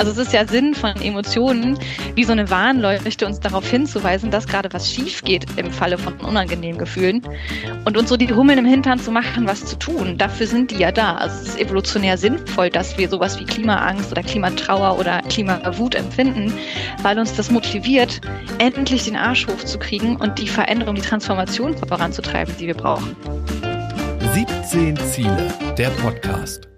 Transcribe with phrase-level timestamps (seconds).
[0.00, 1.78] Also es ist ja Sinn von Emotionen,
[2.14, 6.14] wie so eine Warnleuchte uns darauf hinzuweisen, dass gerade was schief geht im Falle von
[6.14, 7.20] unangenehmen Gefühlen
[7.84, 10.16] und uns so die Hummeln im Hintern zu machen, was zu tun.
[10.16, 11.16] Dafür sind die ja da.
[11.16, 16.50] Also es ist evolutionär sinnvoll, dass wir sowas wie Klimaangst oder Klimatrauer oder Klimawut empfinden,
[17.02, 18.22] weil uns das motiviert,
[18.56, 23.14] endlich den Arsch hochzukriegen und die Veränderung, die Transformation voranzutreiben, die wir brauchen.
[24.32, 26.70] 17 Ziele, der Podcast.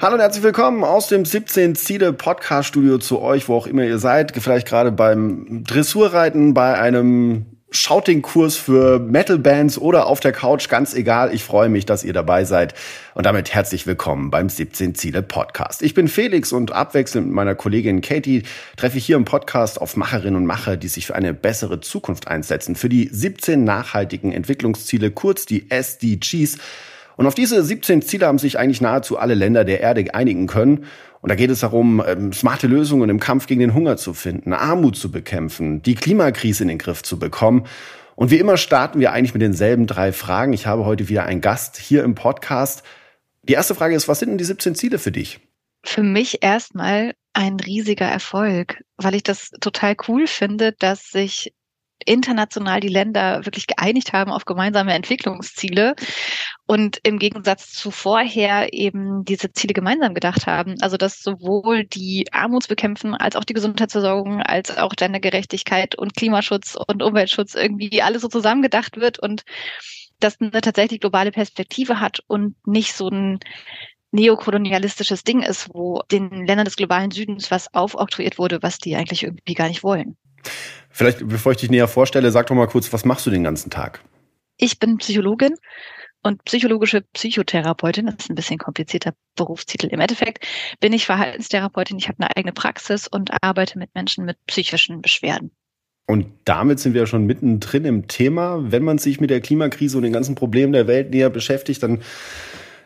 [0.00, 3.82] Hallo und herzlich willkommen aus dem 17 Ziele Podcast Studio zu euch, wo auch immer
[3.82, 4.32] ihr seid.
[4.38, 11.34] Vielleicht gerade beim Dressurreiten, bei einem Shouting-Kurs für Metal-Bands oder auf der Couch, ganz egal.
[11.34, 12.74] Ich freue mich, dass ihr dabei seid.
[13.14, 15.82] Und damit herzlich willkommen beim 17 Ziele Podcast.
[15.82, 18.44] Ich bin Felix und abwechselnd mit meiner Kollegin Katie
[18.76, 22.28] treffe ich hier im Podcast auf Macherinnen und Macher, die sich für eine bessere Zukunft
[22.28, 22.76] einsetzen.
[22.76, 26.58] Für die 17 nachhaltigen Entwicklungsziele, kurz die SDGs.
[27.18, 30.84] Und auf diese 17 Ziele haben sich eigentlich nahezu alle Länder der Erde einigen können.
[31.20, 34.52] Und da geht es darum, ähm, smarte Lösungen im Kampf gegen den Hunger zu finden,
[34.52, 37.66] Armut zu bekämpfen, die Klimakrise in den Griff zu bekommen.
[38.14, 40.52] Und wie immer starten wir eigentlich mit denselben drei Fragen.
[40.52, 42.84] Ich habe heute wieder einen Gast hier im Podcast.
[43.42, 45.40] Die erste Frage ist, was sind denn die 17 Ziele für dich?
[45.84, 51.52] Für mich erstmal ein riesiger Erfolg, weil ich das total cool finde, dass sich
[52.08, 55.94] international die Länder wirklich geeinigt haben auf gemeinsame Entwicklungsziele
[56.66, 60.76] und im Gegensatz zu vorher eben diese Ziele gemeinsam gedacht haben.
[60.80, 67.02] Also dass sowohl die Armutsbekämpfen als auch die Gesundheitsversorgung als auch Gendergerechtigkeit und Klimaschutz und
[67.02, 69.44] Umweltschutz irgendwie alles so zusammengedacht wird und
[70.20, 73.38] das eine tatsächlich globale Perspektive hat und nicht so ein
[74.10, 79.22] neokolonialistisches Ding ist, wo den Ländern des globalen Südens was aufoktroyiert wurde, was die eigentlich
[79.22, 80.16] irgendwie gar nicht wollen.
[80.90, 83.70] Vielleicht, bevor ich dich näher vorstelle, sag doch mal kurz, was machst du den ganzen
[83.70, 84.02] Tag?
[84.56, 85.54] Ich bin Psychologin
[86.22, 88.06] und psychologische Psychotherapeutin.
[88.06, 89.86] Das ist ein bisschen komplizierter Berufstitel.
[89.86, 90.46] Im Endeffekt
[90.80, 91.98] bin ich Verhaltenstherapeutin.
[91.98, 95.52] Ich habe eine eigene Praxis und arbeite mit Menschen mit psychischen Beschwerden.
[96.06, 98.58] Und damit sind wir schon mittendrin im Thema.
[98.72, 102.00] Wenn man sich mit der Klimakrise und den ganzen Problemen der Welt näher beschäftigt, dann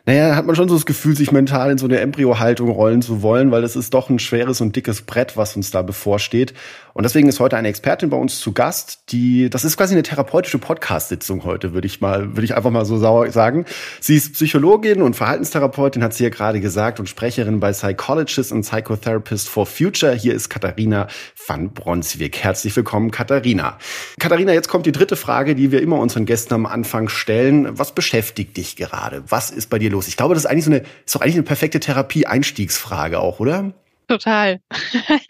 [0.05, 3.23] naja, hat man schon so das Gefühl, sich mental in so eine Embryohaltung rollen zu
[3.23, 6.55] wollen, weil es ist doch ein schweres und dickes Brett, was uns da bevorsteht.
[6.93, 10.03] Und deswegen ist heute eine Expertin bei uns zu Gast, die, das ist quasi eine
[10.03, 13.65] therapeutische Podcast-Sitzung heute, würde ich mal, würde ich einfach mal so sagen.
[14.01, 18.63] Sie ist Psychologin und Verhaltenstherapeutin, hat sie ja gerade gesagt, und Sprecherin bei Psychologist und
[18.63, 20.13] Psychotherapist for Future.
[20.15, 21.07] Hier ist Katharina
[21.47, 22.39] van Bronswijk.
[22.39, 23.79] Herzlich willkommen, Katharina.
[24.19, 27.79] Katharina, jetzt kommt die dritte Frage, die wir immer unseren Gästen am Anfang stellen.
[27.79, 29.23] Was beschäftigt dich gerade?
[29.29, 30.09] Was ist bei dir los?
[30.09, 33.73] Ich glaube, das ist eigentlich so eine, ist doch eigentlich eine perfekte Therapie-Einstiegsfrage auch, oder?
[34.09, 34.61] Total.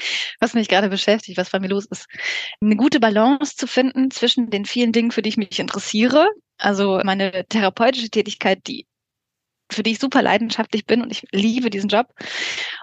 [0.40, 2.06] Was mich gerade beschäftigt, was bei mir los ist.
[2.60, 6.28] Eine gute Balance zu finden zwischen den vielen Dingen, für die ich mich interessiere.
[6.58, 8.86] Also meine therapeutische Tätigkeit, die
[9.72, 12.08] für die ich super leidenschaftlich bin und ich liebe diesen Job.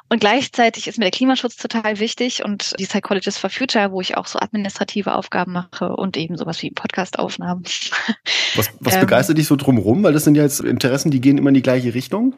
[0.09, 4.17] Und gleichzeitig ist mir der Klimaschutz total wichtig und die Psychologist for Future, wo ich
[4.17, 7.63] auch so administrative Aufgaben mache und eben sowas wie Podcastaufnahmen.
[8.55, 10.01] Was, was ähm, begeistert dich so drumherum?
[10.01, 12.35] Weil das sind ja jetzt Interessen, die gehen immer in die gleiche Richtung.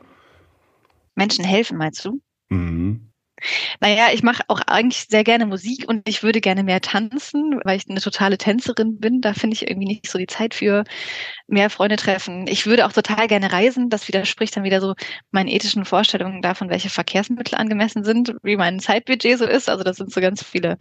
[1.16, 2.20] Menschen helfen, meinst du?
[2.50, 3.11] Mhm.
[3.80, 7.78] Naja, ich mache auch eigentlich sehr gerne Musik und ich würde gerne mehr tanzen, weil
[7.78, 9.22] ich eine totale Tänzerin bin.
[9.22, 10.84] Da finde ich irgendwie nicht so die Zeit für
[11.48, 12.48] mehr Freunde treffen.
[12.48, 13.90] Ich würde auch total gerne reisen.
[13.90, 14.94] Das widerspricht dann wieder so
[15.32, 19.70] meinen ethischen Vorstellungen davon, welche Verkehrsmittel angemessen sind, wie mein Zeitbudget so ist.
[19.70, 20.78] Also das sind so ganz viele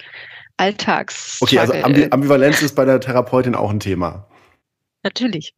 [0.56, 1.38] Alltags.
[1.40, 4.28] Okay, also Ambivalenz ist bei der Therapeutin auch ein Thema.
[5.02, 5.54] Natürlich.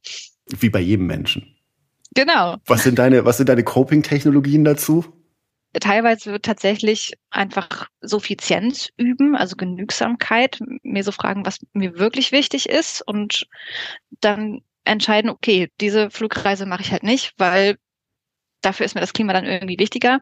[0.46, 1.56] Wie bei jedem Menschen.
[2.14, 2.56] Genau.
[2.66, 5.04] Was sind deine, was sind deine Coping-Technologien dazu?
[5.80, 12.68] Teilweise wird tatsächlich einfach Suffizienz üben, also Genügsamkeit, mir so fragen, was mir wirklich wichtig
[12.68, 13.46] ist und
[14.20, 17.76] dann entscheiden, okay, diese Flugreise mache ich halt nicht, weil
[18.60, 20.20] dafür ist mir das Klima dann irgendwie wichtiger.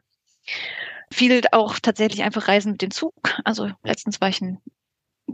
[1.13, 3.15] Viel auch tatsächlich einfach Reisen mit dem Zug.
[3.45, 4.59] Also letztens war ich einen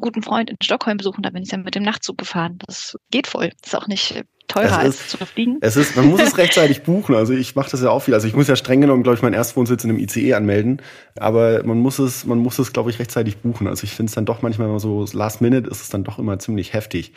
[0.01, 2.59] guten Freund in Stockholm besuchen, da bin ich dann mit dem Nachtzug gefahren.
[2.67, 3.51] Das geht voll.
[3.63, 5.59] Das ist auch nicht teurer ist, als zu fliegen.
[5.61, 7.15] Es ist, man muss es rechtzeitig buchen.
[7.15, 8.15] Also ich mache das ja auch viel.
[8.15, 10.83] Also ich muss ja streng genommen, glaube ich, meinen Erstwohnsitz in einem ICE anmelden.
[11.19, 13.67] Aber man muss es, man muss es, glaube ich, rechtzeitig buchen.
[13.67, 16.39] Also ich finde es dann doch manchmal so Last Minute ist es dann doch immer
[16.39, 17.13] ziemlich heftig.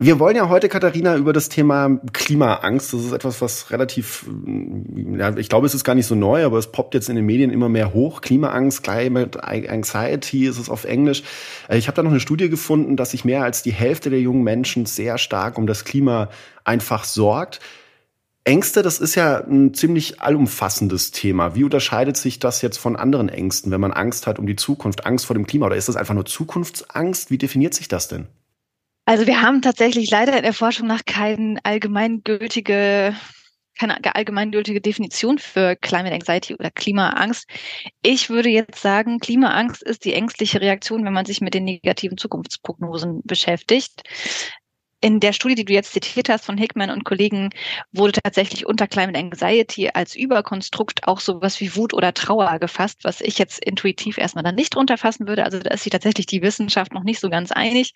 [0.00, 2.92] Wir wollen ja heute, Katharina, über das Thema Klimaangst.
[2.92, 4.26] Das ist etwas, was relativ,
[5.16, 7.24] ja, ich glaube, es ist gar nicht so neu, aber es poppt jetzt in den
[7.24, 8.20] Medien immer mehr hoch.
[8.20, 11.22] Klimaangst, Climate Anxiety ist es auf Englisch.
[11.68, 14.20] Äh, ich habe da noch eine Studie gefunden, dass sich mehr als die Hälfte der
[14.20, 16.28] jungen Menschen sehr stark um das Klima
[16.64, 17.60] einfach sorgt.
[18.42, 21.54] Ängste, das ist ja ein ziemlich allumfassendes Thema.
[21.54, 25.06] Wie unterscheidet sich das jetzt von anderen Ängsten, wenn man Angst hat um die Zukunft,
[25.06, 25.66] Angst vor dem Klima?
[25.66, 27.30] Oder ist das einfach nur Zukunftsangst?
[27.30, 28.26] Wie definiert sich das denn?
[29.06, 33.14] Also wir haben tatsächlich leider in der Forschung nach keine allgemeingültige
[33.76, 37.48] keine allgemeingültige Definition für Climate Anxiety oder Klimaangst.
[38.02, 42.16] Ich würde jetzt sagen, Klimaangst ist die ängstliche Reaktion, wenn man sich mit den negativen
[42.16, 44.02] Zukunftsprognosen beschäftigt
[45.00, 47.50] in der Studie, die du jetzt zitiert hast von Hickman und Kollegen,
[47.92, 53.20] wurde tatsächlich unter Climate Anxiety als Überkonstrukt auch sowas wie Wut oder Trauer gefasst, was
[53.20, 55.44] ich jetzt intuitiv erstmal dann nicht drunter fassen würde.
[55.44, 57.92] Also da ist sich tatsächlich die Wissenschaft noch nicht so ganz einig.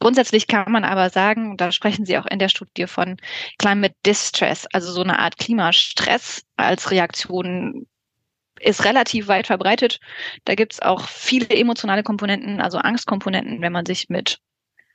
[0.00, 3.16] Grundsätzlich kann man aber sagen, da sprechen sie auch in der Studie von
[3.58, 7.86] Climate Distress, also so eine Art Klimastress als Reaktion
[8.60, 9.98] ist relativ weit verbreitet.
[10.44, 14.38] Da gibt es auch viele emotionale Komponenten, also Angstkomponenten, wenn man sich mit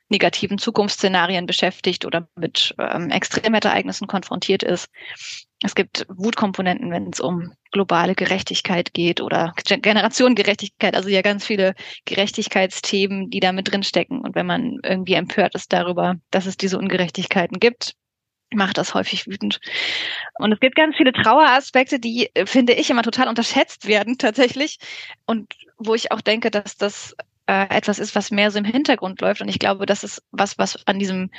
[0.08, 4.88] negativen Zukunftsszenarien beschäftigt oder mit ähm, Extremwetterereignissen konfrontiert ist.
[5.62, 11.74] Es gibt Wutkomponenten, wenn es um globale Gerechtigkeit geht oder Generationengerechtigkeit, also ja ganz viele
[12.04, 14.20] Gerechtigkeitsthemen, die da mit drin stecken.
[14.20, 17.94] Und wenn man irgendwie empört ist darüber, dass es diese Ungerechtigkeiten gibt,
[18.54, 19.60] macht das häufig wütend.
[20.38, 24.78] Und es gibt ganz viele Traueraspekte, die, äh, finde ich, immer total unterschätzt werden tatsächlich.
[25.26, 27.14] Und wo ich auch denke, dass das
[27.48, 29.40] äh, etwas ist, was mehr so im Hintergrund läuft.
[29.40, 31.30] Und ich glaube, das ist was, was an diesem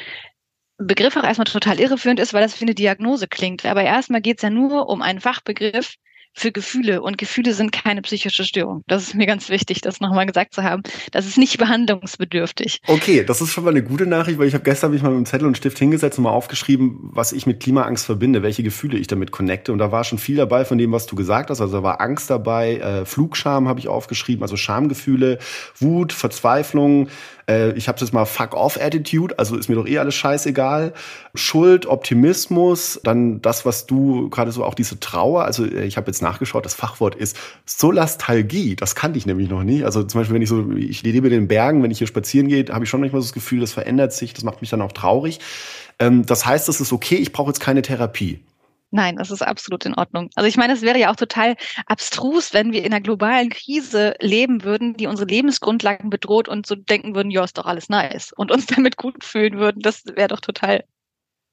[0.78, 3.66] Begriff auch erstmal total irreführend ist, weil das wie eine Diagnose klingt.
[3.66, 5.96] Aber erstmal geht es ja nur um einen Fachbegriff,
[6.40, 8.84] für Gefühle und Gefühle sind keine psychische Störung.
[8.88, 10.84] Das ist mir ganz wichtig, das nochmal gesagt zu haben.
[11.12, 12.80] Das ist nicht behandlungsbedürftig.
[12.88, 15.18] Okay, das ist schon mal eine gute Nachricht, weil ich habe gestern mich mal mit
[15.18, 18.98] einem Zettel und Stift hingesetzt und mal aufgeschrieben, was ich mit Klimaangst verbinde, welche Gefühle
[18.98, 19.74] ich damit connecte.
[19.74, 21.60] Und da war schon viel dabei von dem, was du gesagt hast.
[21.60, 25.40] Also da war Angst dabei, äh, Flugscham habe ich aufgeschrieben, also Schamgefühle,
[25.78, 27.10] Wut, Verzweiflung,
[27.50, 30.94] äh, ich habe das mal Fuck-off-Attitude, also ist mir doch eh alles scheißegal.
[31.34, 36.08] Schuld, Optimismus, dann das, was du gerade so auch diese Trauer, also äh, ich habe
[36.08, 39.84] jetzt nachgeschaut, das Fachwort ist Solastalgie, das kannte ich nämlich noch nie.
[39.84, 42.48] Also zum Beispiel, wenn ich so, ich lebe in den Bergen, wenn ich hier spazieren
[42.48, 44.82] gehe, habe ich schon manchmal so das Gefühl, das verändert sich, das macht mich dann
[44.82, 45.40] auch traurig.
[45.98, 48.40] Ähm, das heißt, das ist okay, ich brauche jetzt keine Therapie.
[48.92, 50.30] Nein, das ist absolut in Ordnung.
[50.36, 51.56] Also ich meine, es wäre ja auch total
[51.86, 56.74] abstrus, wenn wir in einer globalen Krise leben würden, die unsere Lebensgrundlagen bedroht und so
[56.76, 59.82] denken würden, ja, ist doch alles nice und uns damit gut fühlen würden.
[59.82, 60.84] Das wäre doch total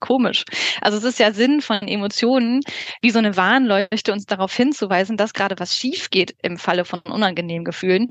[0.07, 0.45] komisch.
[0.81, 2.61] Also es ist ja Sinn von Emotionen,
[3.03, 7.01] wie so eine Warnleuchte uns darauf hinzuweisen, dass gerade was schief geht im Falle von
[7.01, 8.11] unangenehmen Gefühlen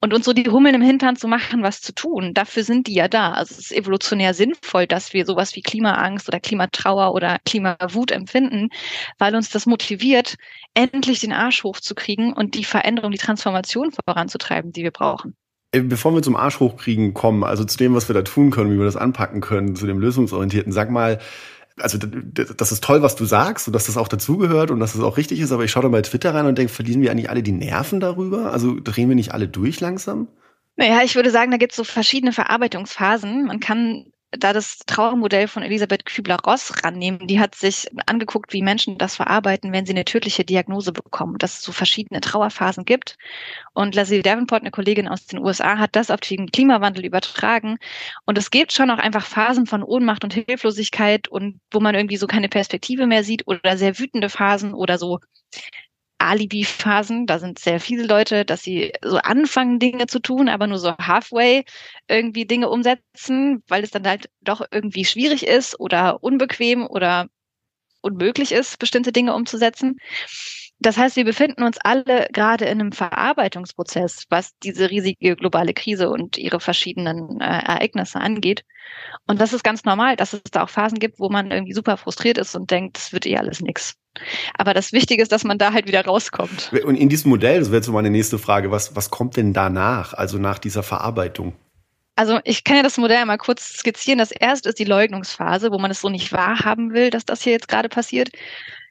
[0.00, 2.32] und uns so die Hummeln im Hintern zu machen, was zu tun.
[2.34, 3.32] Dafür sind die ja da.
[3.32, 8.70] Also es ist evolutionär sinnvoll, dass wir sowas wie Klimaangst oder Klimatrauer oder Klimawut empfinden,
[9.18, 10.36] weil uns das motiviert,
[10.74, 15.36] endlich den Arsch hochzukriegen und die Veränderung, die Transformation voranzutreiben, die wir brauchen.
[15.72, 18.72] Äh, bevor wir zum Arsch hochkriegen kommen, also zu dem, was wir da tun können,
[18.72, 21.18] wie wir das anpacken können, zu dem lösungsorientierten, sag mal,
[21.78, 25.02] also das ist toll, was du sagst und dass das auch dazugehört und dass das
[25.02, 27.28] auch richtig ist, aber ich schaue da bei Twitter rein und denke, verlieren wir eigentlich
[27.28, 28.52] alle die Nerven darüber?
[28.52, 30.28] Also drehen wir nicht alle durch langsam?
[30.76, 33.46] Naja, ich würde sagen, da gibt es so verschiedene Verarbeitungsphasen.
[33.46, 34.06] Man kann
[34.38, 37.26] da das Trauermodell von Elisabeth Kübler-Ross rannehmen.
[37.26, 41.58] Die hat sich angeguckt, wie Menschen das verarbeiten, wenn sie eine tödliche Diagnose bekommen, dass
[41.58, 43.18] es so verschiedene Trauerphasen gibt.
[43.74, 47.78] Und Leslie Davenport, eine Kollegin aus den USA, hat das auf den Klimawandel übertragen.
[48.24, 52.16] Und es gibt schon auch einfach Phasen von Ohnmacht und Hilflosigkeit und wo man irgendwie
[52.16, 55.20] so keine Perspektive mehr sieht oder sehr wütende Phasen oder so
[56.18, 57.26] Alibi-Phasen.
[57.26, 60.96] Da sind sehr viele Leute, dass sie so anfangen, Dinge zu tun, aber nur so
[60.96, 61.64] halfway
[62.08, 67.28] irgendwie Dinge umsetzen, weil es dann halt doch irgendwie schwierig ist oder unbequem oder
[68.00, 69.96] unmöglich ist, bestimmte Dinge umzusetzen.
[70.78, 76.10] Das heißt, wir befinden uns alle gerade in einem Verarbeitungsprozess, was diese riesige globale Krise
[76.10, 78.62] und ihre verschiedenen äh, Ereignisse angeht.
[79.26, 81.96] Und das ist ganz normal, dass es da auch Phasen gibt, wo man irgendwie super
[81.96, 83.96] frustriert ist und denkt, es wird eh alles nix.
[84.56, 86.72] Aber das Wichtige ist, dass man da halt wieder rauskommt.
[86.84, 89.52] Und in diesem Modell, das wäre jetzt so meine nächste Frage, was, was kommt denn
[89.52, 91.54] danach, also nach dieser Verarbeitung?
[92.18, 94.18] Also ich kann ja das Modell mal kurz skizzieren.
[94.18, 97.52] Das erste ist die Leugnungsphase, wo man es so nicht wahrhaben will, dass das hier
[97.52, 98.30] jetzt gerade passiert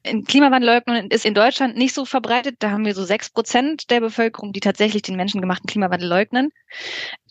[0.05, 2.57] in Klimawandelleugnung ist in Deutschland nicht so verbreitet.
[2.59, 6.51] Da haben wir so sechs Prozent der Bevölkerung, die tatsächlich den menschengemachten Klimawandel leugnen.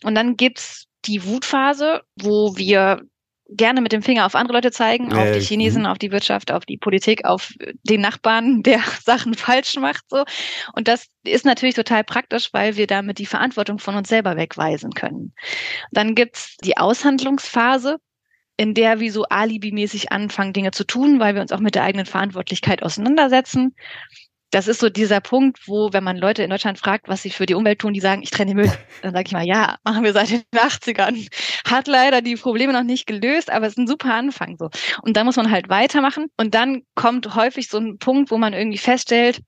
[0.03, 3.01] Und dann gibt's die Wutphase, wo wir
[3.49, 5.91] gerne mit dem Finger auf andere Leute zeigen, auf die Chinesen, mh.
[5.91, 7.51] auf die Wirtschaft, auf die Politik, auf
[7.83, 10.23] den Nachbarn, der Sachen falsch macht, so.
[10.73, 14.91] Und das ist natürlich total praktisch, weil wir damit die Verantwortung von uns selber wegweisen
[14.91, 15.33] können.
[15.91, 17.97] Dann gibt's die Aushandlungsphase,
[18.57, 21.83] in der wir so alibimäßig anfangen, Dinge zu tun, weil wir uns auch mit der
[21.83, 23.75] eigenen Verantwortlichkeit auseinandersetzen.
[24.51, 27.45] Das ist so dieser Punkt, wo, wenn man Leute in Deutschland fragt, was sie für
[27.45, 28.71] die Umwelt tun, die sagen, ich trenne Müll,
[29.01, 31.27] dann sage ich mal, ja, machen wir seit den 80ern.
[31.67, 34.69] Hat leider die Probleme noch nicht gelöst, aber es ist ein super Anfang so.
[35.01, 36.27] Und da muss man halt weitermachen.
[36.37, 39.41] Und dann kommt häufig so ein Punkt, wo man irgendwie feststellt,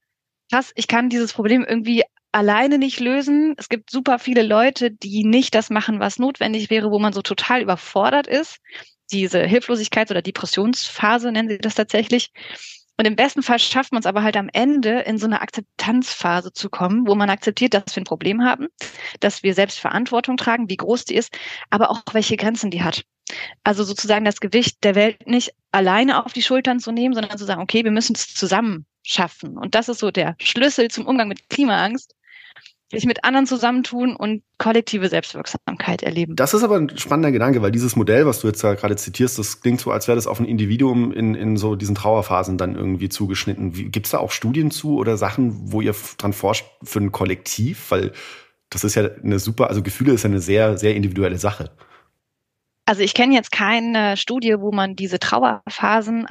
[0.50, 2.02] krass, ich kann dieses Problem irgendwie
[2.32, 3.54] alleine nicht lösen.
[3.56, 7.22] Es gibt super viele Leute, die nicht das machen, was notwendig wäre, wo man so
[7.22, 8.58] total überfordert ist
[9.10, 12.30] diese Hilflosigkeits- oder Depressionsphase, nennen sie das tatsächlich.
[12.98, 16.52] Und im besten Fall schafft man es aber halt am Ende in so eine Akzeptanzphase
[16.52, 18.66] zu kommen, wo man akzeptiert, dass wir ein Problem haben,
[19.20, 21.32] dass wir selbst Verantwortung tragen, wie groß die ist,
[21.70, 23.04] aber auch welche Grenzen die hat.
[23.62, 27.44] Also sozusagen das Gewicht der Welt nicht alleine auf die Schultern zu nehmen, sondern zu
[27.44, 29.56] sagen, okay, wir müssen es zusammen schaffen.
[29.56, 32.14] Und das ist so der Schlüssel zum Umgang mit Klimaangst,
[32.90, 36.36] sich mit anderen zusammentun und kollektive Selbstwirksamkeit erleben.
[36.36, 39.38] Das ist aber ein spannender Gedanke, weil dieses Modell, was du jetzt da gerade zitierst,
[39.38, 42.76] das klingt so, als wäre das auf ein Individuum in, in so diesen Trauerphasen dann
[42.76, 43.72] irgendwie zugeschnitten.
[43.72, 47.90] Gibt es da auch Studien zu oder Sachen, wo ihr dran forscht für ein Kollektiv?
[47.90, 48.12] Weil
[48.70, 51.70] das ist ja eine super, also Gefühle ist ja eine sehr, sehr individuelle Sache.
[52.86, 56.26] Also ich kenne jetzt keine Studie, wo man diese Trauerphasen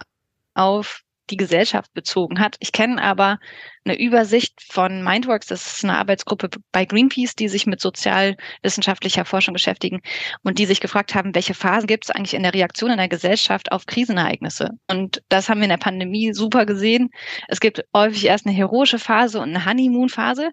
[0.56, 2.56] auf die Gesellschaft bezogen hat.
[2.60, 3.40] Ich kenne aber
[3.86, 9.54] eine Übersicht von Mindworks, das ist eine Arbeitsgruppe bei Greenpeace, die sich mit sozialwissenschaftlicher Forschung
[9.54, 10.02] beschäftigen
[10.44, 13.08] und die sich gefragt haben, welche Phasen gibt es eigentlich in der Reaktion in der
[13.08, 14.72] Gesellschaft auf Krisenereignisse.
[14.90, 17.10] Und das haben wir in der Pandemie super gesehen.
[17.48, 20.52] Es gibt häufig erst eine heroische Phase und eine Honeymoon-Phase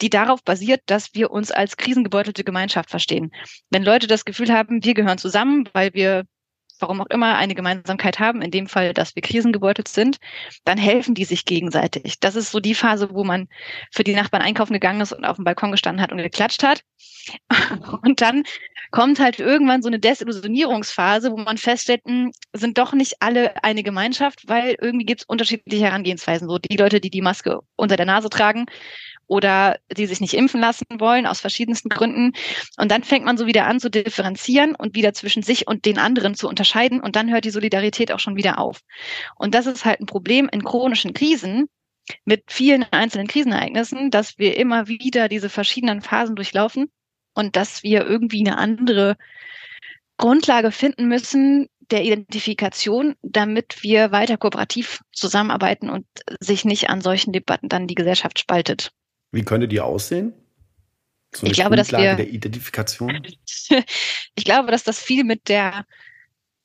[0.00, 3.30] die darauf basiert, dass wir uns als krisengebeutelte Gemeinschaft verstehen.
[3.70, 6.24] Wenn Leute das Gefühl haben, wir gehören zusammen, weil wir
[6.80, 10.18] warum auch immer, eine Gemeinsamkeit haben, in dem Fall, dass wir krisengebeutelt sind,
[10.64, 12.20] dann helfen die sich gegenseitig.
[12.20, 13.48] Das ist so die Phase, wo man
[13.90, 16.82] für die Nachbarn einkaufen gegangen ist und auf dem Balkon gestanden hat und geklatscht hat.
[18.02, 18.44] Und dann
[18.90, 23.62] kommt halt irgendwann so eine Desillusionierungsphase, wo man feststellt, mh, hm, sind doch nicht alle
[23.64, 26.48] eine Gemeinschaft, weil irgendwie gibt es unterschiedliche Herangehensweisen.
[26.48, 28.66] So die Leute, die die Maske unter der Nase tragen,
[29.26, 32.32] oder die sich nicht impfen lassen wollen aus verschiedensten Gründen.
[32.76, 35.98] Und dann fängt man so wieder an zu differenzieren und wieder zwischen sich und den
[35.98, 37.00] anderen zu unterscheiden.
[37.00, 38.80] Und dann hört die Solidarität auch schon wieder auf.
[39.36, 41.68] Und das ist halt ein Problem in chronischen Krisen,
[42.24, 46.90] mit vielen einzelnen Krisenereignissen, dass wir immer wieder diese verschiedenen Phasen durchlaufen
[47.34, 49.16] und dass wir irgendwie eine andere
[50.18, 56.06] Grundlage finden müssen der Identifikation, damit wir weiter kooperativ zusammenarbeiten und
[56.40, 58.90] sich nicht an solchen Debatten dann die Gesellschaft spaltet.
[59.34, 60.32] Wie könnte die aussehen?
[61.34, 63.26] So ich glaube, dass wir, der Identifikation?
[64.34, 65.84] ich glaube, dass das viel mit der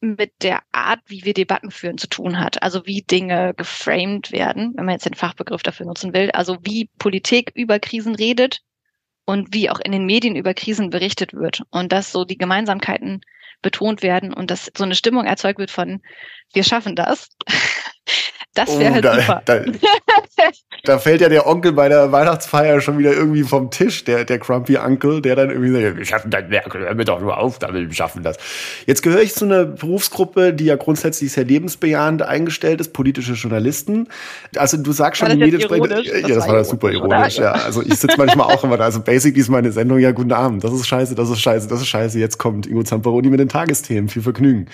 [0.01, 2.63] mit der Art, wie wir Debatten führen, zu tun hat.
[2.63, 6.31] Also wie Dinge geframed werden, wenn man jetzt den Fachbegriff dafür nutzen will.
[6.31, 8.61] Also wie Politik über Krisen redet
[9.25, 11.63] und wie auch in den Medien über Krisen berichtet wird.
[11.69, 13.21] Und dass so die Gemeinsamkeiten
[13.61, 16.01] betont werden und dass so eine Stimmung erzeugt wird von,
[16.53, 17.29] wir schaffen das.
[18.55, 19.41] Das wäre oh, halt da, super.
[19.45, 19.61] Da,
[20.83, 24.39] da, fällt ja der Onkel bei der Weihnachtsfeier schon wieder irgendwie vom Tisch, der, der
[24.39, 27.87] Grumpy Uncle, der dann irgendwie sagt, wir schaffen das, hör mir doch nur auf, damit
[27.87, 28.37] wir schaffen das.
[28.87, 34.07] Jetzt gehöre ich zu einer Berufsgruppe, die ja grundsätzlich sehr lebensbejahend eingestellt ist, politische Journalisten.
[34.55, 35.89] Also du sagst schon, sprechen.
[35.89, 37.51] Ja, das, das war, war super ironisch, ja.
[37.51, 38.85] Also ich sitze manchmal auch immer da.
[38.85, 40.63] Also basically ist meine Sendung ja guten Abend.
[40.63, 42.19] Das ist scheiße, das ist scheiße, das ist scheiße.
[42.19, 44.09] Jetzt kommt Ingo Zamperoni mit den Tagesthemen.
[44.09, 44.67] Viel Vergnügen.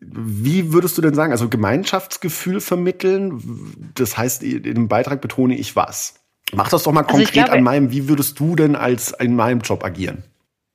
[0.00, 3.90] Wie würdest du denn sagen, also Gemeinschaftsgefühl vermitteln?
[3.94, 6.14] Das heißt, in dem Beitrag betone ich was?
[6.52, 9.34] Mach das doch mal also konkret glaube, an meinem, wie würdest du denn als in
[9.34, 10.24] meinem Job agieren?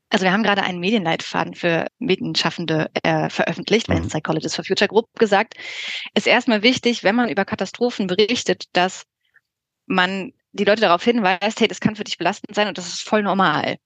[0.10, 3.94] Also wir haben gerade einen Medienleitfaden für Medienschaffende äh, veröffentlicht, mhm.
[3.94, 5.56] bei den Psychologists for Future Group gesagt.
[6.14, 9.06] Ist erstmal wichtig, wenn man über Katastrophen berichtet, dass
[9.88, 13.02] man die Leute darauf hinweist, hey, das kann für dich belastend sein und das ist
[13.02, 13.78] voll normal.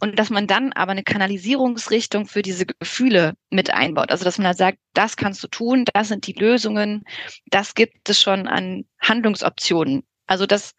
[0.00, 4.10] Und dass man dann aber eine Kanalisierungsrichtung für diese Gefühle mit einbaut.
[4.10, 7.04] Also dass man da sagt, das kannst du tun, das sind die Lösungen,
[7.46, 10.04] das gibt es schon an Handlungsoptionen.
[10.26, 10.74] Also dass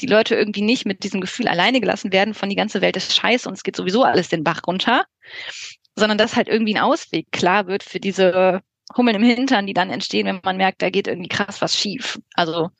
[0.00, 3.14] die Leute irgendwie nicht mit diesem Gefühl alleine gelassen werden von die ganze Welt ist
[3.14, 5.04] scheiße und es geht sowieso alles den Bach runter,
[5.96, 8.60] sondern dass halt irgendwie ein Ausweg klar wird für diese
[8.96, 12.20] Hummeln im Hintern, die dann entstehen, wenn man merkt, da geht irgendwie krass was schief.
[12.34, 12.70] Also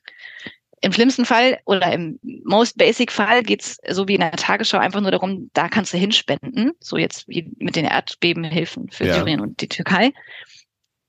[0.82, 5.00] im schlimmsten Fall oder im most basic Fall geht's so wie in der Tagesschau einfach
[5.00, 9.14] nur darum, da kannst du hinspenden, so jetzt wie mit den Erdbebenhilfen für ja.
[9.14, 10.12] Syrien und die Türkei.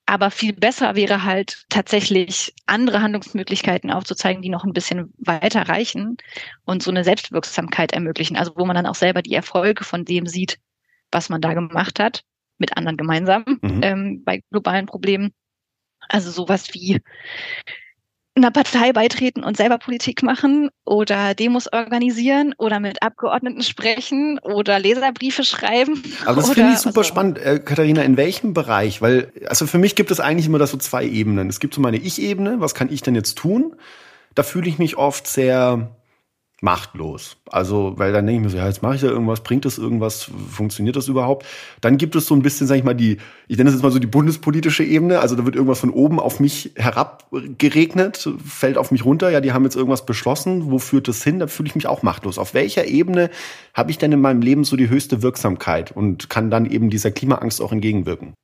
[0.06, 6.18] Aber viel besser wäre halt tatsächlich andere Handlungsmöglichkeiten aufzuzeigen, die noch ein bisschen weiter reichen
[6.66, 8.36] und so eine Selbstwirksamkeit ermöglichen.
[8.38, 10.60] Also wo man dann auch selber die Erfolge von dem sieht,
[11.12, 12.24] was man da gemacht hat,
[12.60, 13.82] mit anderen gemeinsam mhm.
[13.82, 15.34] ähm, bei globalen Problemen.
[16.10, 17.02] Also sowas wie
[18.36, 24.80] einer Partei beitreten und selber Politik machen oder Demos organisieren oder mit Abgeordneten sprechen oder
[24.80, 26.02] Leserbriefe schreiben.
[26.26, 29.02] Aber das finde ich super also, spannend, äh, Katharina, in welchem Bereich?
[29.02, 31.50] Weil, also für mich gibt es eigentlich immer das so zwei Ebenen.
[31.50, 33.76] Es gibt so meine Ich-Ebene, was kann ich denn jetzt tun?
[34.34, 35.96] Da fühle ich mich oft sehr
[36.64, 37.36] machtlos.
[37.52, 39.78] Also, weil dann denke ich mir so, ja, jetzt mache ich da irgendwas, bringt das
[39.78, 41.46] irgendwas, funktioniert das überhaupt?
[41.82, 43.18] Dann gibt es so ein bisschen, sag ich mal, die,
[43.50, 46.22] ich nenne das jetzt mal so die bundespolitische Ebene, also da wird irgendwas von oben
[46.22, 47.28] auf mich herab
[47.58, 51.40] geregnet, fällt auf mich runter, ja, die haben jetzt irgendwas beschlossen, wo führt das hin?
[51.40, 52.38] Da fühle ich mich auch machtlos.
[52.38, 53.30] Auf welcher Ebene
[53.74, 57.12] habe ich denn in meinem Leben so die höchste Wirksamkeit und kann dann eben dieser
[57.12, 58.36] Klimaangst auch entgegenwirken?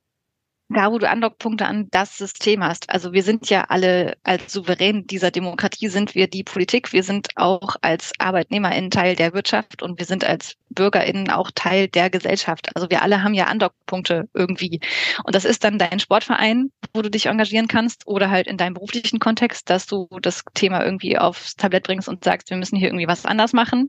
[0.70, 2.88] Da, wo du Andockpunkte an das System hast.
[2.90, 6.92] Also wir sind ja alle als Souverän dieser Demokratie sind wir die Politik.
[6.92, 11.88] Wir sind auch als ArbeitnehmerInnen Teil der Wirtschaft und wir sind als BürgerInnen auch Teil
[11.88, 12.70] der Gesellschaft.
[12.76, 14.80] Also wir alle haben ja Andockpunkte irgendwie.
[15.24, 18.74] Und das ist dann dein Sportverein, wo du dich engagieren kannst oder halt in deinem
[18.74, 22.88] beruflichen Kontext, dass du das Thema irgendwie aufs Tablett bringst und sagst, wir müssen hier
[22.88, 23.88] irgendwie was anders machen.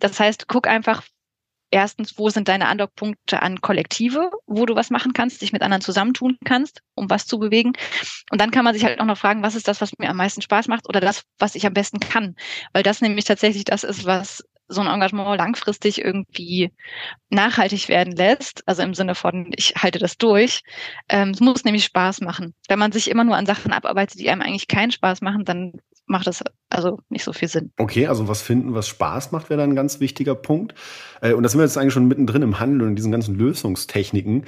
[0.00, 1.04] Das heißt, guck einfach,
[1.70, 5.82] erstens, wo sind deine Andockpunkte an Kollektive, wo du was machen kannst, dich mit anderen
[5.82, 7.72] zusammentun kannst, um was zu bewegen.
[8.30, 10.16] Und dann kann man sich halt auch noch fragen, was ist das, was mir am
[10.16, 12.36] meisten Spaß macht oder das, was ich am besten kann.
[12.72, 16.72] Weil das nämlich tatsächlich das ist, was so ein Engagement langfristig irgendwie
[17.30, 20.62] nachhaltig werden lässt, also im Sinne von, ich halte das durch.
[21.08, 22.54] Ähm, es muss nämlich Spaß machen.
[22.68, 25.72] Wenn man sich immer nur an Sachen abarbeitet, die einem eigentlich keinen Spaß machen, dann
[26.06, 27.72] macht das also nicht so viel Sinn.
[27.78, 30.74] Okay, also was finden, was Spaß macht, wäre dann ein ganz wichtiger Punkt.
[31.20, 33.36] Äh, und da sind wir jetzt eigentlich schon mittendrin im Handel und in diesen ganzen
[33.36, 34.44] Lösungstechniken.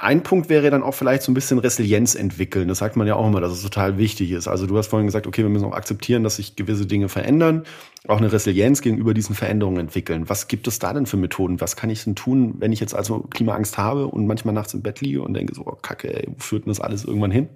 [0.00, 2.68] Ein Punkt wäre dann auch vielleicht so ein bisschen Resilienz entwickeln.
[2.68, 4.48] Das sagt man ja auch immer, dass es total wichtig ist.
[4.48, 7.64] Also du hast vorhin gesagt, okay, wir müssen auch akzeptieren, dass sich gewisse Dinge verändern,
[8.08, 10.30] auch eine Resilienz gegenüber diesen Veränderungen entwickeln.
[10.30, 11.60] Was gibt es da denn für Methoden?
[11.60, 14.80] Was kann ich denn tun, wenn ich jetzt also Klimaangst habe und manchmal nachts im
[14.80, 17.50] Bett liege und denke so, oh, Kacke, ey, wo führt denn das alles irgendwann hin?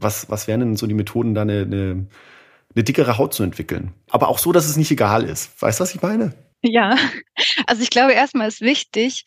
[0.00, 2.06] Was, was wären denn so die Methoden, da eine, eine,
[2.74, 3.92] eine dickere Haut zu entwickeln?
[4.10, 5.60] Aber auch so, dass es nicht egal ist.
[5.60, 6.34] Weißt du, was ich meine?
[6.62, 6.96] Ja,
[7.66, 9.24] also ich glaube, erstmal ist wichtig,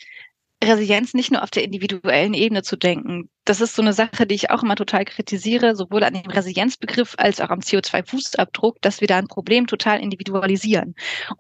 [0.68, 3.30] Resilienz nicht nur auf der individuellen Ebene zu denken.
[3.46, 7.16] Das ist so eine Sache, die ich auch immer total kritisiere, sowohl an dem Resilienzbegriff
[7.18, 10.96] als auch am CO2-Fußabdruck, dass wir da ein Problem total individualisieren.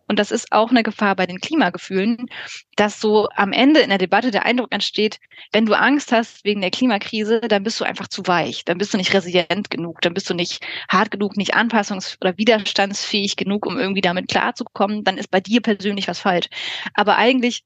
[0.08, 2.28] Und das ist auch eine Gefahr bei den Klimagefühlen,
[2.76, 5.20] dass so am Ende in der Debatte der Eindruck entsteht,
[5.52, 8.94] wenn du Angst hast wegen der Klimakrise, dann bist du einfach zu weich, dann bist
[8.94, 13.66] du nicht resilient genug, dann bist du nicht hart genug, nicht anpassungs- oder widerstandsfähig genug,
[13.66, 16.48] um irgendwie damit klarzukommen, dann ist bei dir persönlich was falsch.
[16.96, 17.64] Aber eigentlich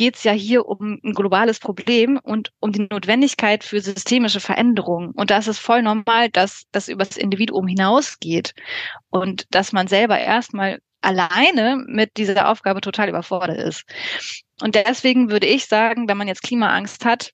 [0.00, 5.10] geht es ja hier um ein globales Problem und um die Notwendigkeit für systemische Veränderungen.
[5.10, 8.54] Und da ist es voll normal, dass das über das Individuum hinausgeht
[9.10, 13.84] und dass man selber erstmal alleine mit dieser Aufgabe total überfordert ist.
[14.62, 17.32] Und deswegen würde ich sagen, wenn man jetzt Klimaangst hat,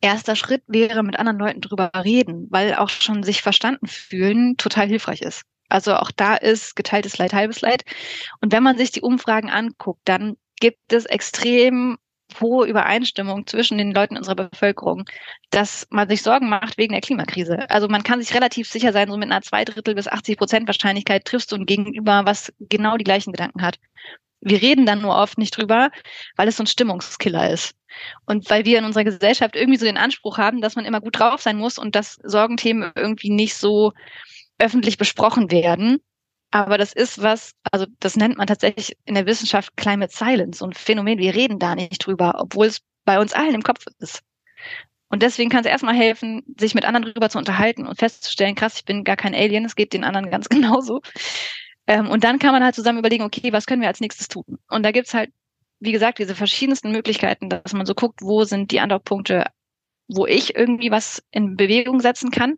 [0.00, 4.86] erster Schritt wäre, mit anderen Leuten drüber reden, weil auch schon sich verstanden fühlen total
[4.86, 5.42] hilfreich ist.
[5.68, 7.82] Also auch da ist geteiltes Leid, halbes Leid.
[8.40, 11.98] Und wenn man sich die Umfragen anguckt, dann gibt es extrem
[12.40, 15.04] hohe Übereinstimmung zwischen den Leuten unserer Bevölkerung,
[15.50, 17.68] dass man sich Sorgen macht wegen der Klimakrise.
[17.70, 20.66] Also man kann sich relativ sicher sein, so mit einer zwei Drittel bis 80 Prozent
[20.66, 23.78] Wahrscheinlichkeit triffst du ein Gegenüber, was genau die gleichen Gedanken hat.
[24.40, 25.90] Wir reden dann nur oft nicht drüber,
[26.36, 27.74] weil es so ein Stimmungskiller ist.
[28.26, 31.18] Und weil wir in unserer Gesellschaft irgendwie so den Anspruch haben, dass man immer gut
[31.18, 33.92] drauf sein muss und dass Sorgenthemen irgendwie nicht so
[34.58, 36.00] öffentlich besprochen werden.
[36.56, 40.64] Aber das ist was, also das nennt man tatsächlich in der Wissenschaft Climate Silence, so
[40.64, 41.18] ein Phänomen.
[41.18, 44.22] Wir reden da nicht drüber, obwohl es bei uns allen im Kopf ist.
[45.10, 48.78] Und deswegen kann es erstmal helfen, sich mit anderen drüber zu unterhalten und festzustellen, krass,
[48.78, 51.02] ich bin gar kein Alien, es geht den anderen ganz genauso.
[51.86, 54.58] Ähm, und dann kann man halt zusammen überlegen, okay, was können wir als nächstes tun?
[54.70, 55.30] Und da gibt's halt,
[55.80, 59.44] wie gesagt, diese verschiedensten Möglichkeiten, dass man so guckt, wo sind die Andockpunkte,
[60.08, 62.56] wo ich irgendwie was in Bewegung setzen kann.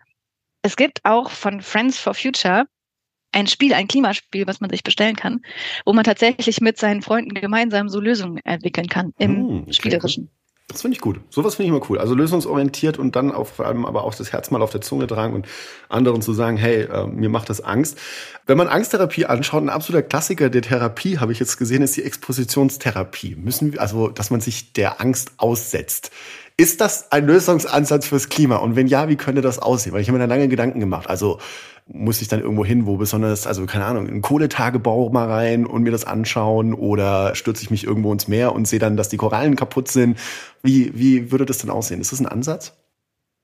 [0.62, 2.66] Es gibt auch von Friends for Future
[3.33, 5.41] ein Spiel, ein Klimaspiel, was man sich bestellen kann,
[5.85, 10.31] wo man tatsächlich mit seinen Freunden gemeinsam so Lösungen entwickeln kann im hm, okay, Spielerischen.
[10.71, 11.19] Das finde ich gut.
[11.31, 11.99] Sowas finde ich immer cool.
[11.99, 15.07] Also lösungsorientiert und dann auch vor allem aber auch das Herz mal auf der Zunge
[15.07, 15.47] tragen und
[15.88, 17.97] anderen zu sagen, hey, äh, mir macht das Angst.
[18.45, 22.05] Wenn man Angsttherapie anschaut, ein absoluter Klassiker der Therapie, habe ich jetzt gesehen, ist die
[22.05, 23.35] Expositionstherapie.
[23.37, 26.11] Müssen wir, also, dass man sich der Angst aussetzt.
[26.59, 28.57] Ist das ein Lösungsansatz fürs Klima?
[28.57, 29.95] Und wenn ja, wie könnte das aussehen?
[29.95, 31.09] Weil ich habe mir da lange Gedanken gemacht.
[31.09, 31.38] Also
[31.90, 35.66] muss ich dann irgendwo hin, wo besonders, also keine Ahnung, in einen Kohletagebau mal rein
[35.66, 39.09] und mir das anschauen oder stürze ich mich irgendwo ins Meer und sehe dann, dass
[39.09, 40.18] die Korallen kaputt sind.
[40.62, 42.01] Wie, wie würde das denn aussehen?
[42.01, 42.77] Ist das ein Ansatz?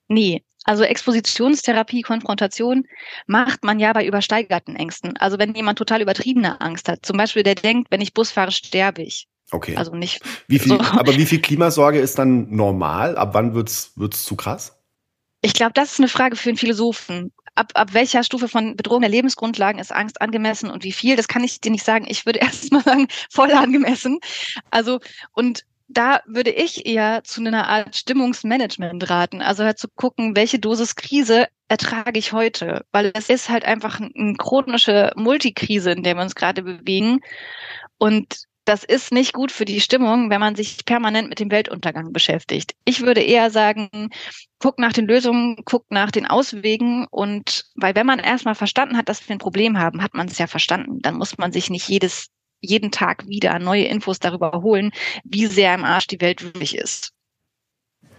[0.09, 2.85] Nee, also Expositionstherapie, Konfrontation
[3.27, 5.17] macht man ja bei übersteigerten Ängsten.
[5.17, 8.51] Also wenn jemand total übertriebene Angst hat, zum Beispiel der denkt, wenn ich Bus fahre,
[8.51, 9.27] sterbe ich.
[9.51, 9.77] Okay.
[9.77, 10.23] Also nicht.
[10.49, 10.81] Wie viel, so.
[10.81, 13.17] Aber wie viel Klimasorge ist dann normal?
[13.17, 14.79] Ab wann wird's wird's zu krass?
[15.43, 19.03] Ich glaube, das ist eine Frage für einen Philosophen ab, ab welcher Stufe von Bedrohung
[19.03, 22.07] der Lebensgrundlagen ist Angst angemessen und wie viel, das kann ich dir nicht sagen.
[22.09, 24.21] Ich würde erst mal sagen, voll angemessen.
[24.71, 25.01] Also,
[25.33, 29.43] und da würde ich eher zu einer Art Stimmungsmanagement raten.
[29.43, 32.85] Also halt zu gucken, welche Dosis Krise ertrage ich heute?
[32.91, 37.21] Weil es ist halt einfach eine chronische Multikrise, in der wir uns gerade bewegen.
[37.99, 42.13] Und das ist nicht gut für die Stimmung, wenn man sich permanent mit dem Weltuntergang
[42.13, 42.75] beschäftigt.
[42.85, 44.11] Ich würde eher sagen,
[44.59, 49.09] guck nach den Lösungen, guck nach den Auswegen und weil wenn man erstmal verstanden hat,
[49.09, 51.01] dass wir ein Problem haben, hat man es ja verstanden.
[51.03, 52.29] Dann muss man sich nicht jedes,
[52.61, 54.93] jeden Tag wieder neue Infos darüber holen,
[55.25, 57.13] wie sehr im Arsch die Welt wirklich ist.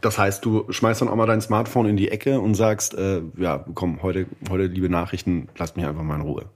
[0.02, 3.24] Das heißt, du schmeißt dann auch mal dein Smartphone in die Ecke und sagst, äh,
[3.38, 6.50] ja, komm, heute, heute liebe Nachrichten, lasst mich einfach mal in Ruhe.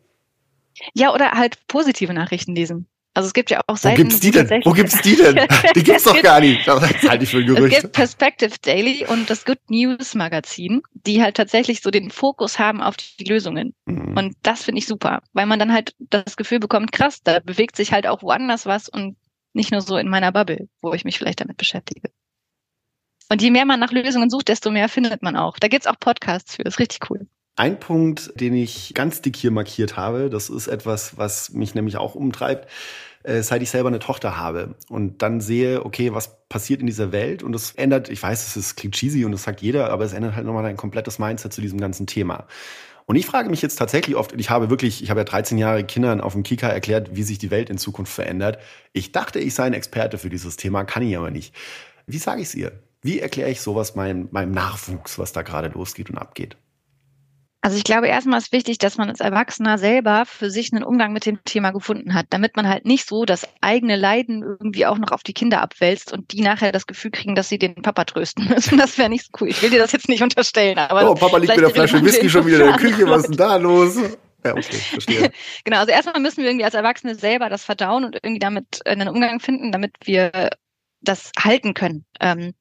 [0.94, 2.88] Ja, oder halt positive Nachrichten lesen.
[3.20, 3.98] Also es gibt ja auch Seiten.
[3.98, 4.62] Wo gibt's die denn?
[4.64, 5.46] Wo gibt's die denn?
[5.76, 6.66] Die gibt's doch gar nicht.
[6.66, 7.76] Das halte ich für ein Gerücht.
[7.76, 12.60] Es gibt Perspective Daily und das Good News Magazin, die halt tatsächlich so den Fokus
[12.60, 13.76] haben auf die Lösungen.
[13.84, 14.16] Mhm.
[14.16, 17.76] Und das finde ich super, weil man dann halt das Gefühl bekommt, krass, da bewegt
[17.76, 19.18] sich halt auch woanders was und
[19.52, 22.12] nicht nur so in meiner Bubble, wo ich mich vielleicht damit beschäftige.
[23.30, 25.60] Und je mehr man nach Lösungen sucht, desto mehr findet man auch.
[25.60, 27.28] Da gibt's auch Podcasts für, das ist richtig cool.
[27.58, 31.98] Ein Punkt, den ich ganz dick hier markiert habe, das ist etwas, was mich nämlich
[31.98, 32.70] auch umtreibt,
[33.24, 37.12] äh, seit ich selber eine Tochter habe und dann sehe, okay, was passiert in dieser
[37.12, 40.06] Welt und es ändert, ich weiß, es ist klingt cheesy und das sagt jeder, aber
[40.06, 42.48] es ändert halt nochmal dein komplettes Mindset zu diesem ganzen Thema.
[43.06, 45.84] Und ich frage mich jetzt tatsächlich oft, ich habe wirklich, ich habe ja 13 Jahre
[45.84, 48.60] Kindern auf dem Kika erklärt, wie sich die Welt in Zukunft verändert.
[48.94, 51.56] Ich dachte, ich sei ein Experte für dieses Thema, kann ich aber nicht.
[52.06, 52.72] Wie sage ich es ihr?
[53.02, 56.56] Wie erkläre ich sowas meinem, meinem Nachwuchs, was da gerade losgeht und abgeht?
[57.62, 61.12] Also ich glaube, erstmal ist wichtig, dass man als Erwachsener selber für sich einen Umgang
[61.12, 64.98] mit dem Thema gefunden hat, damit man halt nicht so das eigene Leiden irgendwie auch
[64.98, 68.06] noch auf die Kinder abwälzt und die nachher das Gefühl kriegen, dass sie den Papa
[68.06, 68.78] trösten müssen.
[68.78, 69.50] Das wäre nicht so cool.
[69.50, 70.78] Ich will dir das jetzt nicht unterstellen.
[70.78, 73.10] Aber oh, Papa liegt mit der Flasche Whisky schon wieder in der Küche.
[73.10, 73.98] Was ist denn da los?
[74.46, 75.32] Ja, okay, verstehe.
[75.66, 79.10] genau, also erstmal müssen wir irgendwie als Erwachsene selber das verdauen und irgendwie damit einen
[79.10, 80.52] Umgang finden, damit wir
[81.02, 82.06] das halten können.
[82.22, 82.54] Ähm,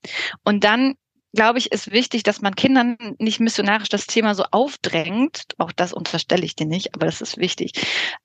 [0.44, 0.94] und dann
[1.34, 5.42] glaube ich, ist wichtig, dass man Kindern nicht missionarisch das Thema so aufdrängt.
[5.58, 7.72] Auch das unterstelle ich dir nicht, aber das ist wichtig.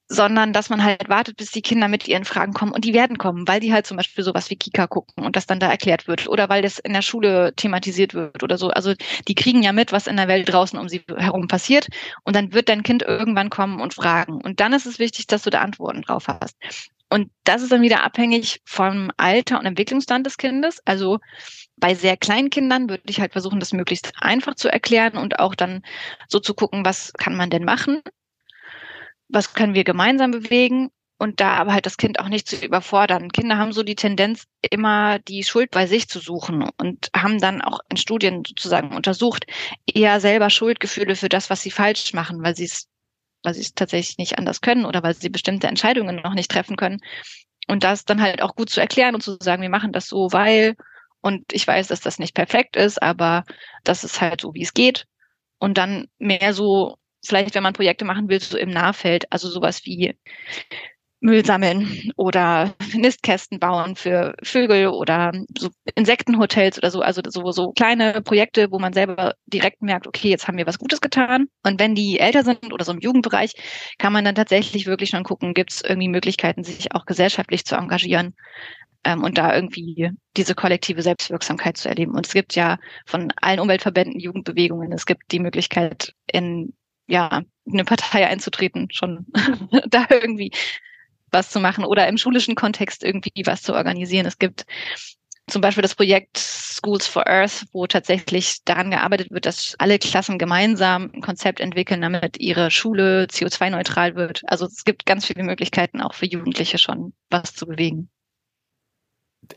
[0.08, 2.72] Sondern, dass man halt wartet, bis die Kinder mit ihren Fragen kommen.
[2.72, 5.46] Und die werden kommen, weil die halt zum Beispiel sowas wie Kika gucken und das
[5.46, 6.28] dann da erklärt wird.
[6.28, 8.70] Oder weil das in der Schule thematisiert wird oder so.
[8.70, 8.94] Also,
[9.28, 11.88] die kriegen ja mit, was in der Welt draußen um sie herum passiert.
[12.24, 14.42] Und dann wird dein Kind irgendwann kommen und fragen.
[14.42, 16.56] Und dann ist es wichtig, dass du da Antworten drauf hast.
[17.14, 20.80] Und das ist dann wieder abhängig vom Alter und Entwicklungsstand des Kindes.
[20.86, 21.20] Also,
[21.78, 25.54] bei sehr kleinen Kindern würde ich halt versuchen, das möglichst einfach zu erklären und auch
[25.54, 25.84] dann
[26.28, 28.02] so zu gucken, was kann man denn machen?
[29.28, 30.90] Was können wir gemeinsam bewegen?
[31.20, 33.32] Und da aber halt das Kind auch nicht zu überfordern.
[33.32, 37.62] Kinder haben so die Tendenz, immer die Schuld bei sich zu suchen und haben dann
[37.62, 39.46] auch in Studien sozusagen untersucht,
[39.86, 42.88] eher selber Schuldgefühle für das, was sie falsch machen, weil sie es,
[43.44, 46.78] weil sie es tatsächlich nicht anders können oder weil sie bestimmte Entscheidungen noch nicht treffen
[46.78, 47.02] können.
[47.68, 50.32] Und das dann halt auch gut zu erklären und zu sagen, wir machen das so,
[50.32, 50.76] weil
[51.22, 53.46] und ich weiß, dass das nicht perfekt ist, aber
[53.86, 55.06] das ist halt so, wie es geht.
[55.58, 59.86] Und dann mehr so, vielleicht, wenn man Projekte machen will, so im Nahfeld, also sowas
[59.86, 60.18] wie
[61.24, 67.02] Müll sammeln oder Nistkästen bauen für Vögel oder so Insektenhotels oder so.
[67.02, 70.80] Also so, so kleine Projekte, wo man selber direkt merkt, okay, jetzt haben wir was
[70.80, 71.48] Gutes getan.
[71.64, 73.54] Und wenn die älter sind oder so im Jugendbereich,
[74.00, 77.76] kann man dann tatsächlich wirklich schon gucken, gibt es irgendwie Möglichkeiten, sich auch gesellschaftlich zu
[77.76, 78.36] engagieren
[79.06, 82.12] ähm, und da irgendwie diese kollektive Selbstwirksamkeit zu erleben.
[82.16, 86.74] Und es gibt ja von allen Umweltverbänden, Jugendbewegungen, es gibt die Möglichkeit, in
[87.08, 89.26] ja eine Partei einzutreten, schon
[89.90, 90.52] da irgendwie
[91.34, 94.26] was zu machen oder im schulischen Kontext irgendwie was zu organisieren.
[94.26, 94.66] Es gibt
[95.48, 100.38] zum Beispiel das Projekt Schools for Earth, wo tatsächlich daran gearbeitet wird, dass alle Klassen
[100.38, 104.42] gemeinsam ein Konzept entwickeln, damit ihre Schule CO2-neutral wird.
[104.46, 108.10] Also es gibt ganz viele Möglichkeiten auch für Jugendliche schon was zu bewegen.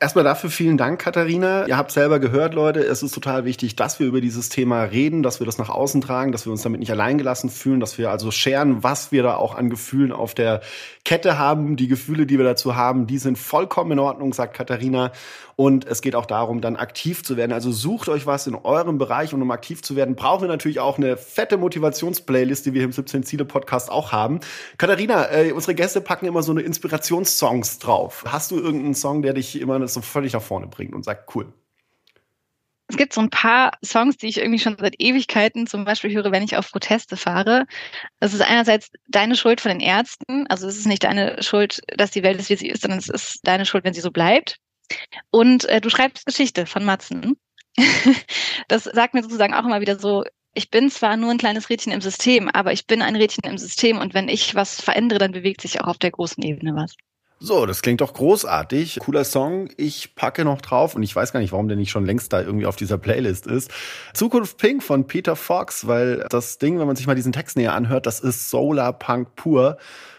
[0.01, 1.67] Erstmal dafür vielen Dank, Katharina.
[1.67, 5.23] Ihr habt selber gehört, Leute, es ist total wichtig, dass wir über dieses Thema reden,
[5.23, 8.11] dass wir das nach außen tragen, dass wir uns damit nicht alleingelassen fühlen, dass wir
[8.11, 10.61] also scheren, was wir da auch an Gefühlen auf der
[11.05, 11.77] Kette haben.
[11.77, 15.13] Die Gefühle, die wir dazu haben, die sind vollkommen in Ordnung, sagt Katharina.
[15.57, 17.53] Und es geht auch darum, dann aktiv zu werden.
[17.53, 20.81] Also sucht euch was in eurem Bereich und um aktiv zu werden, brauchen wir natürlich
[20.81, 24.41] auch eine fette Motivationsplaylist, die wir im 17 Ziele Podcast auch haben.
[24.77, 28.25] Katharina, äh, unsere Gäste packen immer so eine Inspirationssongs drauf.
[28.29, 31.53] Hast du irgendeinen Song, der dich immer so völlig nach vorne bringt und sagt, cool?
[32.89, 36.31] Es gibt so ein paar Songs, die ich irgendwie schon seit Ewigkeiten zum Beispiel höre,
[36.31, 37.67] wenn ich auf Proteste fahre.
[38.21, 40.47] Das ist einerseits deine Schuld von den Ärzten.
[40.49, 43.09] Also es ist nicht deine Schuld, dass die Welt ist, wie sie ist, sondern es
[43.09, 44.59] ist deine Schuld, wenn sie so bleibt.
[45.31, 47.37] Und äh, du schreibst Geschichte von Matzen.
[48.69, 51.93] das sagt mir sozusagen auch immer wieder so, ich bin zwar nur ein kleines Rädchen
[51.93, 55.33] im System, aber ich bin ein Rädchen im System und wenn ich was verändere, dann
[55.33, 56.95] bewegt sich auch auf der großen Ebene was.
[57.39, 58.99] So, das klingt doch großartig.
[59.01, 59.69] Cooler Song.
[59.77, 62.41] Ich packe noch drauf und ich weiß gar nicht, warum der nicht schon längst da
[62.41, 63.71] irgendwie auf dieser Playlist ist.
[64.15, 67.75] Zukunft Pink von Peter Fox, weil das Ding, wenn man sich mal diesen Text näher
[67.75, 69.77] anhört, das ist Solar Punk pur.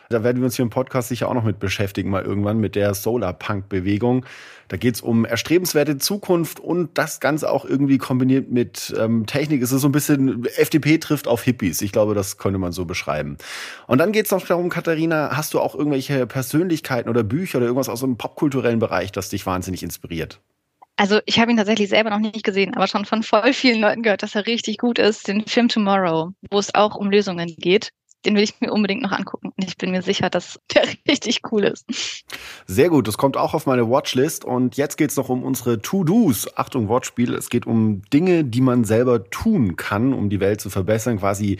[0.10, 2.76] Da werden wir uns hier im Podcast sicher auch noch mit beschäftigen, mal irgendwann mit
[2.76, 4.26] der Solarpunk-Bewegung.
[4.68, 9.62] Da geht's um erstrebenswerte Zukunft und das Ganze auch irgendwie kombiniert mit ähm, Technik.
[9.62, 11.82] Es ist so ein bisschen, FDP trifft auf Hippies.
[11.82, 13.38] Ich glaube, das könnte man so beschreiben.
[13.88, 17.90] Und dann geht's noch darum, Katharina, hast du auch irgendwelche Persönlichkeiten oder Bücher oder irgendwas
[17.90, 20.40] aus einem popkulturellen Bereich, das dich wahnsinnig inspiriert?
[21.00, 24.02] Also ich habe ihn tatsächlich selber noch nicht gesehen, aber schon von voll vielen Leuten
[24.02, 25.28] gehört, dass er richtig gut ist.
[25.28, 27.92] Den Film Tomorrow, wo es auch um Lösungen geht.
[28.26, 29.54] Den will ich mir unbedingt noch angucken.
[29.56, 31.86] Und ich bin mir sicher, dass der richtig cool ist.
[32.66, 34.44] Sehr gut, das kommt auch auf meine Watchlist.
[34.44, 36.58] Und jetzt geht es noch um unsere To-Dos.
[36.58, 37.34] Achtung, Wortspiel.
[37.34, 41.20] Es geht um Dinge, die man selber tun kann, um die Welt zu verbessern.
[41.20, 41.58] Quasi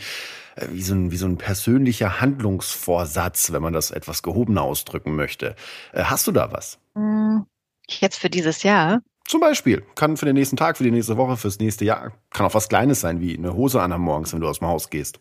[0.56, 5.14] äh, wie so, ein, wie so ein persönlicher Handlungsvorsatz, wenn man das etwas gehobener ausdrücken
[5.14, 5.54] möchte.
[5.92, 6.78] Äh, hast du da was?
[6.94, 7.46] Hm,
[7.86, 9.00] jetzt für dieses Jahr?
[9.26, 9.84] Zum Beispiel.
[9.94, 12.12] Kann für den nächsten Tag, für die nächste Woche, fürs nächste Jahr.
[12.30, 14.68] Kann auch was Kleines sein, wie eine Hose an am Morgens, wenn du aus dem
[14.68, 15.20] Haus gehst.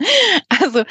[0.60, 0.82] also,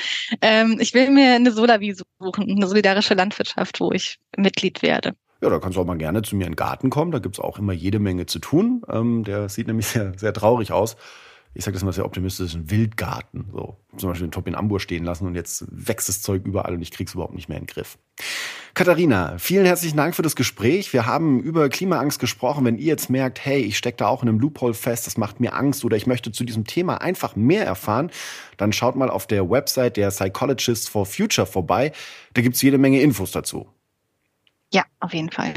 [0.42, 5.16] ähm, ich will mir eine Solavi suchen, eine solidarische Landwirtschaft, wo ich Mitglied werde.
[5.42, 7.12] Ja, da kannst du auch mal gerne zu mir in den Garten kommen.
[7.12, 8.82] Da gibt's auch immer jede Menge zu tun.
[8.92, 10.98] Ähm, der sieht nämlich sehr, sehr traurig aus
[11.54, 13.50] ich sage das mal sehr optimistisch, ein Wildgarten.
[13.52, 16.74] So, zum Beispiel den Top in Ambur stehen lassen und jetzt wächst das Zeug überall
[16.74, 17.98] und ich krieg's überhaupt nicht mehr in den Griff.
[18.80, 20.94] Katharina, vielen herzlichen Dank für das Gespräch.
[20.94, 22.64] Wir haben über Klimaangst gesprochen.
[22.64, 25.42] Wenn ihr jetzt merkt, hey, ich stecke da auch in einem Loophole fest, das macht
[25.42, 28.10] mir Angst oder ich möchte zu diesem Thema einfach mehr erfahren,
[28.56, 31.92] dann schaut mal auf der Website der Psychologists for Future vorbei.
[32.34, 33.68] Da gibt's jede Menge Infos dazu.
[34.74, 35.56] Ja, auf jeden Fall.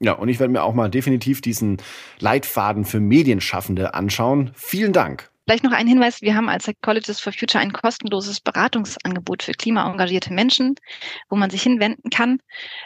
[0.00, 1.76] Ja, und ich werde mir auch mal definitiv diesen
[2.18, 4.50] Leitfaden für Medienschaffende anschauen.
[4.56, 5.30] Vielen Dank.
[5.46, 6.22] Vielleicht noch ein Hinweis.
[6.22, 10.74] Wir haben als Psychologist for Future ein kostenloses Beratungsangebot für klimaengagierte Menschen,
[11.28, 12.38] wo man sich hinwenden kann,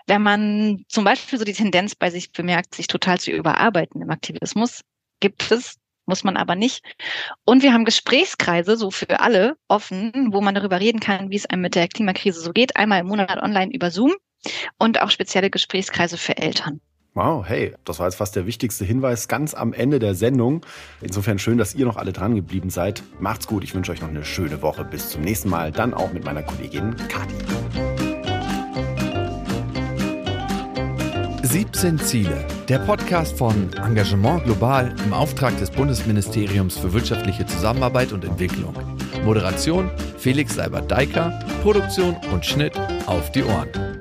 [0.06, 4.10] wenn man zum Beispiel so die Tendenz bei sich bemerkt, sich total zu überarbeiten im
[4.10, 4.80] Aktivismus.
[5.20, 6.82] Gibt es, muss man aber nicht.
[7.44, 11.46] Und wir haben Gesprächskreise, so für alle, offen, wo man darüber reden kann, wie es
[11.46, 12.76] einem mit der Klimakrise so geht.
[12.76, 14.14] Einmal im Monat online über Zoom
[14.78, 16.80] und auch spezielle Gesprächskreise für Eltern.
[17.18, 20.64] Wow, hey, das war jetzt fast der wichtigste Hinweis ganz am Ende der Sendung.
[21.00, 23.02] Insofern schön, dass ihr noch alle dran geblieben seid.
[23.18, 24.84] Macht's gut, ich wünsche euch noch eine schöne Woche.
[24.84, 27.34] Bis zum nächsten Mal, dann auch mit meiner Kollegin Kati.
[31.42, 38.24] 17 Ziele, der Podcast von Engagement Global im Auftrag des Bundesministeriums für wirtschaftliche Zusammenarbeit und
[38.24, 38.76] Entwicklung.
[39.24, 43.97] Moderation Felix Seibert-Deiker, Produktion und Schnitt auf die Ohren.